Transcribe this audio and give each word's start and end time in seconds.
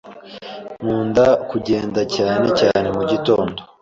Nkunda 0.81 1.25
kugenda, 1.49 2.01
cyane 2.15 2.47
cyane 2.59 2.87
mugitondo. 2.95 3.59